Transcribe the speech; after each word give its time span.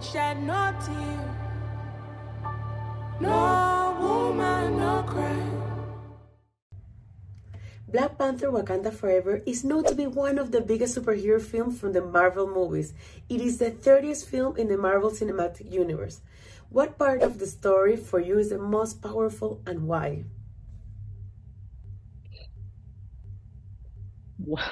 woman 0.00 0.12
shed 0.12 0.42
no 0.42 0.74
tear. 0.84 1.36
No 3.20 3.96
woman, 4.00 4.76
no 4.78 5.02
cry. 5.06 5.36
Black 7.88 8.18
Panther 8.18 8.50
Wakanda 8.50 8.92
Forever 8.92 9.42
is 9.46 9.64
known 9.64 9.84
to 9.84 9.94
be 9.94 10.06
one 10.06 10.38
of 10.38 10.52
the 10.52 10.60
biggest 10.60 10.96
superhero 10.96 11.42
films 11.42 11.80
from 11.80 11.92
the 11.92 12.00
Marvel 12.00 12.46
movies. 12.46 12.94
It 13.28 13.40
is 13.40 13.58
the 13.58 13.72
30th 13.72 14.24
film 14.24 14.56
in 14.56 14.68
the 14.68 14.78
Marvel 14.78 15.10
Cinematic 15.10 15.70
Universe. 15.70 16.20
What 16.70 16.98
part 16.98 17.20
of 17.22 17.38
the 17.38 17.46
story 17.46 17.96
for 17.96 18.20
you 18.20 18.38
is 18.38 18.50
the 18.50 18.58
most 18.58 19.02
powerful 19.02 19.60
and 19.66 19.88
why? 19.88 20.24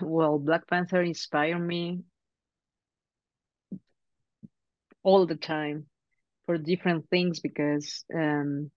Well, 0.00 0.38
Black 0.38 0.66
Panther 0.66 1.02
inspired 1.02 1.60
me 1.60 2.04
all 5.04 5.26
the 5.26 5.36
time 5.36 5.86
for 6.46 6.58
different 6.58 7.08
things 7.10 7.40
because 7.40 8.04
um, 8.14 8.70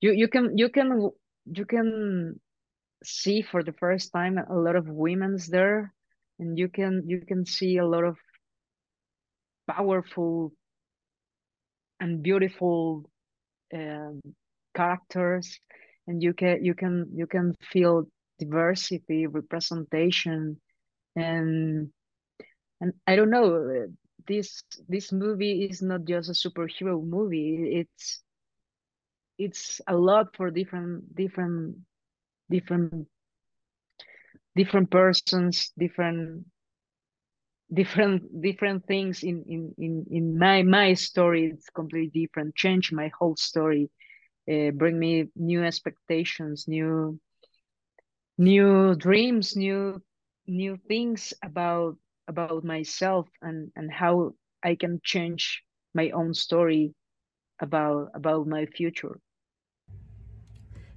you 0.00 0.12
you 0.12 0.28
can 0.28 0.56
you 0.58 0.68
can 0.68 1.10
you 1.46 1.64
can 1.66 2.40
see 3.04 3.42
for 3.42 3.62
the 3.62 3.72
first 3.72 4.12
time 4.12 4.38
a 4.38 4.54
lot 4.54 4.76
of 4.76 4.88
women's 4.88 5.48
there 5.48 5.92
and 6.38 6.58
you 6.58 6.68
can 6.68 7.02
you 7.06 7.20
can 7.20 7.46
see 7.46 7.78
a 7.78 7.86
lot 7.86 8.04
of 8.04 8.16
powerful 9.68 10.52
and 12.00 12.22
beautiful 12.22 13.08
um, 13.74 14.20
characters 14.74 15.60
and 16.06 16.22
you 16.22 16.32
can 16.34 16.64
you 16.64 16.74
can 16.74 17.06
you 17.14 17.26
can 17.26 17.54
feel 17.72 18.04
diversity 18.38 19.26
representation 19.26 20.60
and 21.16 21.88
and 22.80 22.92
i 23.06 23.16
don't 23.16 23.30
know 23.30 23.86
this 24.26 24.62
this 24.88 25.12
movie 25.12 25.64
is 25.64 25.82
not 25.82 26.04
just 26.04 26.28
a 26.30 26.32
superhero 26.48 27.02
movie. 27.04 27.78
It's 27.80 28.22
it's 29.38 29.80
a 29.88 29.96
lot 29.96 30.34
for 30.36 30.50
different 30.50 31.14
different 31.16 31.76
different 32.50 33.00
different 34.56 34.90
persons 34.90 35.72
different 35.78 36.44
different 37.72 38.22
different 38.42 38.84
things 38.86 39.22
in 39.22 39.42
in 39.46 39.74
in, 39.78 40.04
in 40.10 40.38
my 40.38 40.62
my 40.62 40.94
story. 40.94 41.46
It's 41.46 41.68
completely 41.70 42.22
different 42.26 42.54
change 42.54 42.92
my 42.92 43.10
whole 43.18 43.36
story 43.36 43.90
uh, 44.50 44.70
bring 44.72 44.98
me 44.98 45.28
new 45.36 45.62
expectations 45.64 46.66
new 46.68 47.18
new 48.38 48.94
dreams 48.96 49.56
new 49.56 50.00
new 50.46 50.76
things 50.88 51.32
about 51.42 51.96
about 52.28 52.64
myself 52.64 53.28
and 53.42 53.70
and 53.76 53.92
how 53.92 54.32
i 54.62 54.74
can 54.74 55.00
change 55.04 55.62
my 55.94 56.10
own 56.10 56.34
story 56.34 56.94
about 57.60 58.10
about 58.14 58.46
my 58.46 58.66
future 58.66 59.18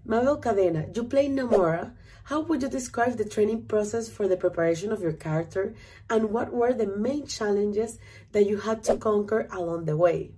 Mabel 0.06 0.42
Cadena, 0.42 0.96
you 0.96 1.04
play 1.04 1.28
Namora. 1.30 1.94
How 2.24 2.42
would 2.42 2.64
you 2.64 2.70
describe 2.70 3.18
the 3.18 3.26
training 3.26 3.66
process 3.66 4.10
for 4.10 4.28
the 4.28 4.38
preparation 4.38 4.92
of 4.92 5.02
your 5.02 5.14
character, 5.14 5.76
and 6.10 6.32
what 6.32 6.52
were 6.52 6.74
the 6.74 6.88
main 6.88 7.28
challenges 7.28 8.00
that 8.32 8.48
you 8.48 8.58
had 8.58 8.84
to 8.86 8.98
conquer 8.98 9.48
along 9.52 9.86
the 9.86 9.96
way? 9.96 10.32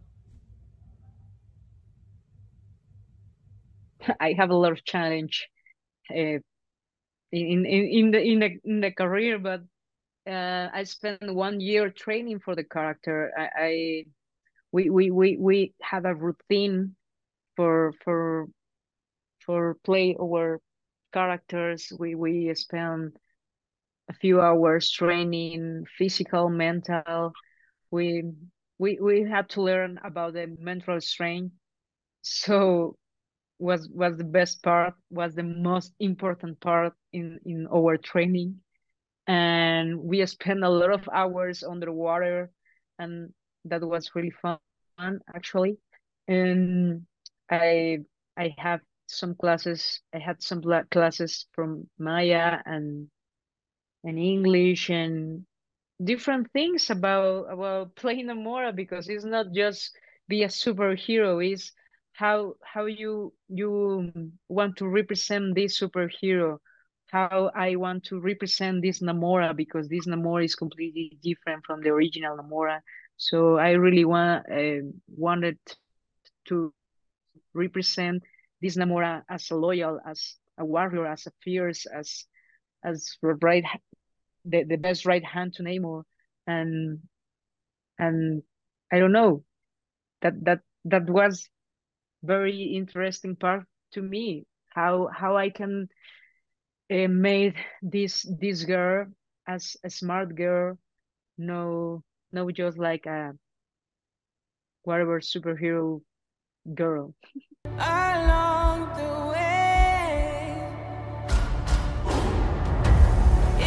I 4.19 4.33
have 4.33 4.49
a 4.49 4.55
lot 4.55 4.73
of 4.73 4.83
challenge 4.83 5.47
uh, 6.09 6.39
in, 7.31 7.65
in 7.65 7.65
in 7.65 8.11
the 8.11 8.21
in 8.21 8.39
the 8.39 8.59
in 8.65 8.81
the 8.81 8.91
career, 8.91 9.39
but 9.39 9.61
uh, 10.27 10.69
I 10.73 10.83
spent 10.83 11.33
one 11.33 11.59
year 11.59 11.89
training 11.89 12.39
for 12.39 12.55
the 12.55 12.63
character. 12.63 13.31
I, 13.37 13.49
I 13.57 14.05
we 14.71 14.89
we 14.89 15.11
we 15.11 15.37
we 15.37 15.73
had 15.81 16.05
a 16.05 16.15
routine 16.15 16.95
for 17.55 17.93
for 18.03 18.47
for 19.45 19.75
play 19.83 20.15
our 20.19 20.59
characters. 21.13 21.91
We 21.97 22.15
we 22.15 22.53
spend 22.55 23.17
a 24.09 24.13
few 24.13 24.41
hours 24.41 24.91
training 24.91 25.85
physical, 25.97 26.49
mental. 26.49 27.33
We 27.91 28.23
we 28.77 28.99
we 29.01 29.21
had 29.23 29.49
to 29.51 29.61
learn 29.61 29.99
about 30.03 30.33
the 30.33 30.55
mental 30.59 30.99
strain. 31.01 31.51
So 32.21 32.97
was 33.59 33.89
was 33.89 34.17
the 34.17 34.25
best 34.25 34.63
part, 34.63 34.95
was 35.09 35.35
the 35.35 35.43
most 35.43 35.93
important 35.99 36.59
part 36.59 36.93
in 37.13 37.39
in 37.45 37.67
our 37.73 37.97
training. 37.97 38.61
And 39.27 39.99
we 40.03 40.25
spent 40.25 40.63
a 40.63 40.69
lot 40.69 40.91
of 40.91 41.07
hours 41.13 41.63
underwater 41.63 42.51
and 42.99 43.33
that 43.65 43.81
was 43.81 44.11
really 44.15 44.31
fun 44.31 44.59
actually. 45.33 45.77
And 46.27 47.05
I 47.49 47.99
I 48.37 48.55
have 48.57 48.81
some 49.07 49.35
classes. 49.35 50.01
I 50.13 50.19
had 50.19 50.41
some 50.41 50.61
classes 50.91 51.47
from 51.53 51.89
Maya 51.99 52.59
and 52.65 53.09
and 54.03 54.17
English 54.17 54.89
and 54.89 55.45
different 56.03 56.51
things 56.51 56.89
about 56.89 57.51
about 57.51 57.95
playing 58.01 58.27
Namora 58.27 58.75
because 58.75 59.09
it's 59.09 59.25
not 59.25 59.47
just 59.53 59.95
be 60.27 60.43
a 60.43 60.47
superhero. 60.47 61.41
is 61.41 61.71
how 62.13 62.55
how 62.63 62.85
you 62.85 63.33
you 63.49 64.11
want 64.49 64.77
to 64.77 64.87
represent 64.87 65.55
this 65.55 65.79
superhero. 65.79 66.59
How 67.11 67.51
I 67.53 67.75
want 67.75 68.05
to 68.05 68.21
represent 68.21 68.81
this 68.81 69.01
Namora 69.01 69.53
because 69.55 69.89
this 69.89 70.07
Namora 70.07 70.45
is 70.45 70.55
completely 70.55 71.17
different 71.21 71.65
from 71.65 71.81
the 71.81 71.89
original 71.89 72.37
Namora. 72.37 72.79
So 73.17 73.57
I 73.57 73.71
really 73.71 74.05
want 74.05 74.45
uh, 74.49 74.87
wanted 75.07 75.59
to 76.47 76.73
represent 77.53 78.23
this 78.61 78.77
Namora 78.77 79.23
as 79.29 79.51
a 79.51 79.55
loyal, 79.55 79.99
as 80.07 80.35
a 80.57 80.63
warrior, 80.63 81.05
as 81.05 81.27
a 81.27 81.31
fierce, 81.43 81.85
as 81.85 82.25
as 82.83 83.17
right 83.21 83.65
the, 84.45 84.63
the 84.63 84.77
best 84.77 85.05
right 85.05 85.23
hand 85.23 85.53
to 85.55 85.63
Namor. 85.63 86.03
And 86.47 86.99
and 87.99 88.41
I 88.89 88.99
don't 88.99 89.11
know. 89.11 89.43
That 90.21 90.43
that 90.45 90.59
that 90.85 91.09
was 91.09 91.49
very 92.23 92.73
interesting 92.75 93.35
part 93.35 93.65
to 93.93 94.01
me. 94.01 94.45
How 94.69 95.09
how 95.11 95.35
I 95.35 95.49
can 95.49 95.89
uh, 96.91 97.07
made 97.07 97.55
this 97.81 98.27
this 98.39 98.65
girl 98.65 99.05
as 99.47 99.77
a 99.83 99.89
smart 99.89 100.35
girl, 100.35 100.77
no 101.37 102.03
no 102.31 102.51
just 102.51 102.77
like 102.77 103.05
a 103.05 103.31
whatever 104.83 105.21
superhero 105.21 106.01
girl. 106.75 107.15
Along 107.63 108.91
the 108.99 109.11
way, 109.31 110.59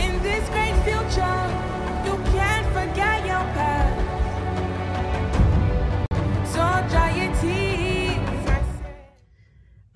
in 0.02 0.22
this 0.22 0.44
great 0.52 0.76
future, 0.84 1.48
you 2.04 2.14
can't 2.36 2.68
forget 2.76 3.24
your 3.24 3.44
past. 3.56 3.96
So 6.52 6.60
dry 6.92 7.10
your 7.16 7.32
tears. 7.40 8.68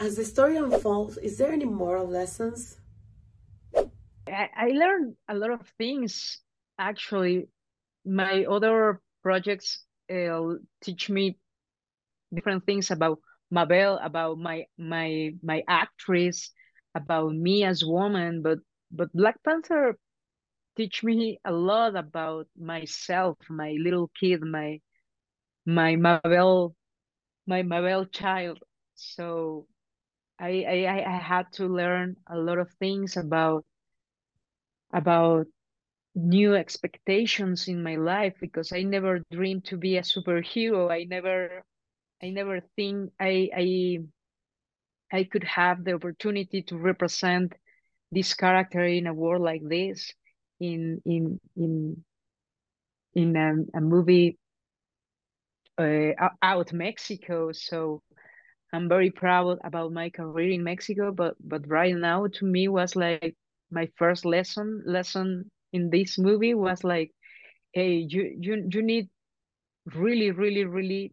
As 0.01 0.17
the 0.17 0.25
story 0.25 0.57
unfolds, 0.57 1.19
is 1.19 1.37
there 1.37 1.53
any 1.53 1.67
moral 1.67 2.07
lessons? 2.09 2.79
I, 4.57 4.69
learned 4.71 5.17
a 5.29 5.35
lot 5.35 5.51
of 5.51 5.67
things 5.79 6.41
actually. 6.79 7.49
My 8.05 8.45
other 8.45 9.01
projects 9.23 9.85
uh, 10.11 10.55
teach 10.83 11.11
me 11.11 11.39
different 12.35 12.65
things 12.67 12.91
about 12.91 13.21
Mabel, 13.51 13.99
about 14.03 14.39
my 14.39 14.67
my 14.79 15.35
my 15.43 15.63
actress, 15.69 16.51
about 16.95 17.35
me 17.35 17.65
as 17.65 17.85
woman, 17.85 18.43
but 18.43 18.59
but 18.91 19.13
Black 19.13 19.43
Panther 19.45 19.99
teach 20.77 21.03
me 21.05 21.41
a 21.45 21.53
lot 21.53 21.97
about 21.97 22.47
myself, 22.57 23.37
my 23.51 23.77
little 23.81 24.11
kid, 24.19 24.43
my 24.43 24.81
my 25.67 25.97
Mabel, 25.97 26.75
my 27.47 27.63
Mabel 27.63 28.07
child. 28.07 28.59
So 28.95 29.67
I 30.39 30.65
I 30.69 31.05
I 31.07 31.19
had 31.19 31.53
to 31.55 31.67
learn 31.67 32.17
a 32.27 32.39
lot 32.39 32.59
of 32.59 32.71
things 32.81 33.17
about 33.17 33.65
about 34.93 35.47
new 36.15 36.55
expectations 36.55 37.69
in 37.69 37.83
my 37.83 37.97
life 37.97 38.35
because 38.41 38.73
I 38.73 38.83
never 38.83 39.21
dreamed 39.31 39.65
to 39.67 39.77
be 39.77 39.97
a 39.97 40.03
superhero. 40.03 40.91
I 40.91 41.05
never 41.05 41.63
I 42.23 42.31
never 42.31 42.61
think 42.77 43.13
I 43.21 43.51
I 43.57 43.99
I 45.13 45.25
could 45.25 45.45
have 45.45 45.85
the 45.85 45.95
opportunity 45.95 46.63
to 46.63 46.79
represent 46.79 47.55
this 48.11 48.35
character 48.35 48.85
in 48.85 49.07
a 49.07 49.15
world 49.15 49.43
like 49.43 49.63
this 49.63 50.13
in 50.61 51.01
in 51.05 51.39
in 51.57 52.05
in 53.15 53.37
a, 53.37 53.79
a 53.79 53.81
movie 53.81 54.39
uh, 55.79 56.13
out 56.43 56.73
Mexico. 56.73 57.53
So 57.53 58.03
I'm 58.73 58.89
very 58.89 59.11
proud 59.11 59.59
about 59.65 59.93
my 59.93 60.11
career 60.11 60.51
in 60.51 60.65
Mexico. 60.65 61.13
But 61.13 61.37
but 61.41 61.67
right 61.69 61.95
now, 61.95 62.27
to 62.27 62.45
me, 62.45 62.69
was 62.69 62.97
like 62.97 63.37
my 63.71 63.89
first 63.97 64.25
lesson 64.25 64.83
lesson 64.87 65.51
in 65.73 65.91
this 65.91 66.19
movie 66.19 66.55
was 66.55 66.85
like, 66.85 67.13
hey, 67.73 68.07
you 68.09 68.37
you 68.41 68.69
you 68.73 68.83
need 68.83 69.09
really 69.95 70.31
really 70.31 70.65
really 70.65 71.13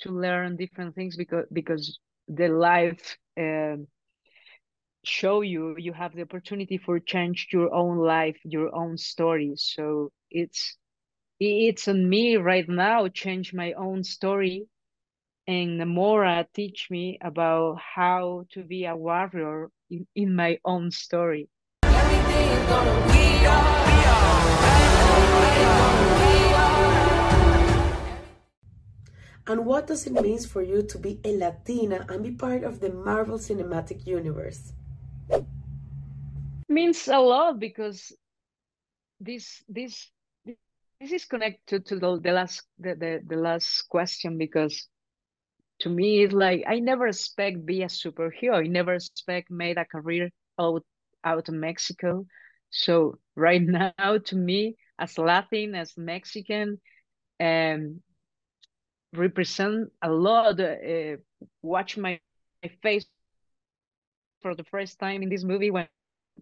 to 0.00 0.10
learn 0.10 0.56
different 0.56 0.94
things 0.94 1.16
because 1.16 1.46
because 1.52 1.98
the 2.28 2.48
life 2.48 3.16
uh, 3.40 3.76
show 5.04 5.40
you 5.42 5.74
you 5.78 5.92
have 5.92 6.14
the 6.14 6.22
opportunity 6.22 6.76
for 6.78 6.98
change 6.98 7.48
your 7.52 7.72
own 7.74 7.96
life 7.98 8.36
your 8.44 8.74
own 8.74 8.96
story 8.96 9.52
so 9.56 10.10
it's 10.30 10.76
it's 11.40 11.88
on 11.88 12.08
me 12.08 12.36
right 12.36 12.68
now 12.68 13.08
change 13.08 13.52
my 13.54 13.72
own 13.72 14.02
story 14.02 14.66
and 15.46 15.80
Namora 15.80 16.46
teach 16.54 16.88
me 16.90 17.18
about 17.22 17.78
how 17.94 18.44
to 18.52 18.62
be 18.64 18.84
a 18.84 18.96
warrior 18.96 19.70
in, 19.90 20.06
in 20.14 20.34
my 20.34 20.58
own 20.64 20.90
story. 20.90 21.48
And 29.46 29.66
what 29.66 29.86
does 29.86 30.06
it 30.06 30.14
mean 30.14 30.38
for 30.38 30.62
you 30.62 30.82
to 30.82 30.98
be 30.98 31.20
a 31.22 31.36
Latina 31.36 32.06
and 32.08 32.24
be 32.24 32.30
part 32.30 32.64
of 32.64 32.80
the 32.80 32.90
Marvel 32.90 33.38
Cinematic 33.38 34.06
Universe? 34.06 34.72
means 36.74 37.08
a 37.08 37.18
lot 37.18 37.58
because 37.58 38.12
this 39.20 39.62
this 39.68 40.10
this 41.00 41.12
is 41.12 41.24
connected 41.24 41.86
to 41.86 41.98
the, 41.98 42.20
the 42.20 42.32
last 42.32 42.62
the, 42.78 42.94
the, 42.94 43.20
the 43.26 43.36
last 43.36 43.82
question 43.88 44.38
because 44.38 44.88
to 45.80 45.88
me 45.88 46.24
it's 46.24 46.34
like 46.34 46.64
I 46.66 46.80
never 46.80 47.06
expect 47.06 47.64
be 47.64 47.82
a 47.82 47.86
superhero. 47.86 48.64
I 48.64 48.66
never 48.66 48.94
expect 48.94 49.50
made 49.50 49.78
a 49.78 49.84
career 49.84 50.30
out 50.58 50.84
out 51.24 51.48
of 51.48 51.54
Mexico. 51.54 52.26
So 52.70 53.18
right 53.36 53.62
now 53.96 54.18
to 54.26 54.36
me 54.36 54.76
as 54.98 55.18
Latin, 55.18 55.74
as 55.74 55.96
Mexican, 55.96 56.80
um 57.40 58.00
represent 59.14 59.90
a 60.02 60.10
lot 60.10 60.60
uh, 60.60 61.16
watch 61.62 61.96
my, 61.96 62.20
my 62.62 62.70
face 62.82 63.06
for 63.12 63.24
the 63.24 63.34
first 63.34 63.88
time 63.88 64.22
in 64.22 64.28
this 64.28 65.44
movie 65.44 65.70
when 65.70 65.88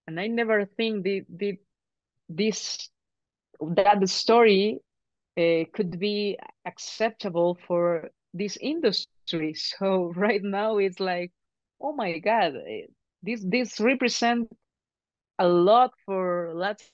and 0.08 0.20
I 0.20 0.28
never 0.28 0.66
think 0.66 1.04
the 1.04 1.24
the 1.30 1.58
this 2.30 2.90
that 3.76 4.00
the 4.00 4.08
story 4.08 4.80
uh, 5.38 5.64
could 5.74 6.00
be 6.00 6.38
acceptable 6.66 7.58
for 7.68 8.10
this 8.34 8.58
industry. 8.58 9.54
So 9.54 10.12
right 10.16 10.44
now 10.44 10.78
it's 10.78 11.00
like, 11.00 11.32
oh 11.82 11.94
my 11.94 12.20
god, 12.20 12.56
eh, 12.56 12.88
this 13.24 13.44
this 13.44 13.80
represent 13.80 14.50
a 15.40 15.48
lot 15.48 15.92
for 16.06 16.54
Latin 16.56 16.88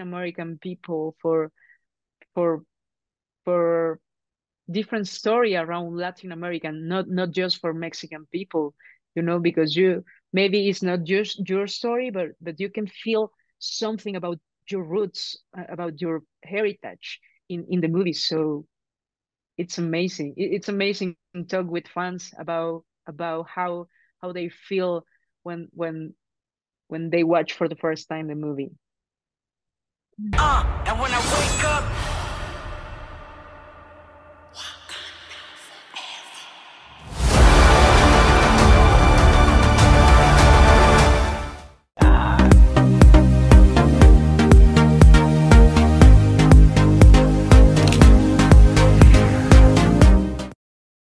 American 0.00 0.58
people 0.58 1.16
for 1.20 1.50
for 2.34 2.62
for 3.44 4.00
different 4.70 5.08
story 5.08 5.56
around 5.56 5.96
Latin 5.96 6.32
American, 6.32 6.88
not 6.88 7.08
not 7.08 7.30
just 7.30 7.60
for 7.60 7.72
Mexican 7.72 8.26
people, 8.32 8.74
you 9.14 9.22
know, 9.22 9.38
because 9.38 9.76
you 9.76 10.04
maybe 10.32 10.68
it's 10.68 10.82
not 10.82 11.04
just 11.04 11.48
your 11.48 11.66
story, 11.66 12.10
but 12.10 12.28
but 12.40 12.60
you 12.60 12.70
can 12.70 12.86
feel 12.86 13.32
something 13.58 14.16
about 14.16 14.38
your 14.70 14.84
roots, 14.84 15.38
uh, 15.56 15.64
about 15.68 16.00
your 16.00 16.22
heritage 16.44 17.20
in 17.48 17.66
in 17.70 17.80
the 17.80 17.88
movie. 17.88 18.12
So 18.12 18.66
it's 19.58 19.78
amazing. 19.78 20.34
It's 20.36 20.68
amazing 20.68 21.16
to 21.34 21.44
talk 21.44 21.66
with 21.66 21.86
fans 21.88 22.32
about 22.38 22.84
about 23.06 23.48
how 23.48 23.86
how 24.20 24.32
they 24.32 24.48
feel 24.48 25.04
when 25.42 25.68
when 25.72 26.14
when 26.88 27.10
they 27.10 27.24
watch 27.24 27.52
for 27.54 27.68
the 27.68 27.76
first 27.76 28.08
time 28.08 28.28
the 28.28 28.34
movie. 28.34 28.70
Uh, 30.32 30.82
and 30.86 30.98
when 30.98 31.10
I 31.12 31.18
wake 31.18 31.64
up 31.64 32.05